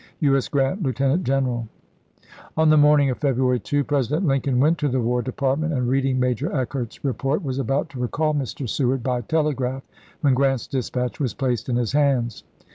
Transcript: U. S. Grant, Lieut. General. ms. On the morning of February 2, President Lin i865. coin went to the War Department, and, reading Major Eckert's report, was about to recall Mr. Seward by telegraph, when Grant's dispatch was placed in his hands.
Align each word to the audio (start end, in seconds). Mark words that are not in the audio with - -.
U. 0.19 0.35
S. 0.35 0.47
Grant, 0.47 0.81
Lieut. 0.81 1.21
General. 1.23 1.59
ms. 2.21 2.27
On 2.57 2.71
the 2.71 2.75
morning 2.75 3.11
of 3.11 3.19
February 3.19 3.59
2, 3.59 3.83
President 3.83 4.25
Lin 4.25 4.39
i865. 4.39 4.43
coin 4.45 4.59
went 4.59 4.77
to 4.79 4.87
the 4.87 4.99
War 4.99 5.21
Department, 5.21 5.73
and, 5.73 5.87
reading 5.87 6.19
Major 6.19 6.51
Eckert's 6.51 7.05
report, 7.05 7.43
was 7.43 7.59
about 7.59 7.91
to 7.91 7.99
recall 7.99 8.33
Mr. 8.33 8.67
Seward 8.67 9.03
by 9.03 9.21
telegraph, 9.21 9.83
when 10.21 10.33
Grant's 10.33 10.65
dispatch 10.65 11.19
was 11.19 11.35
placed 11.35 11.69
in 11.69 11.75
his 11.75 11.91
hands. 11.91 12.43